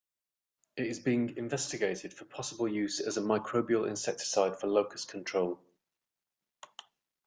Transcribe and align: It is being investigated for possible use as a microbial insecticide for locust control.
It 0.77 0.87
is 0.87 0.99
being 0.99 1.37
investigated 1.37 2.11
for 2.11 2.25
possible 2.25 2.67
use 2.67 2.99
as 2.99 3.17
a 3.17 3.21
microbial 3.21 3.87
insecticide 3.87 4.59
for 4.59 4.65
locust 4.65 5.07
control. 5.09 5.59